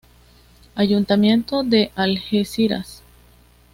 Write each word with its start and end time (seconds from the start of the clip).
Ayuntamiento 0.73 1.61
de 1.61 1.91
Algeciras. 1.93 3.03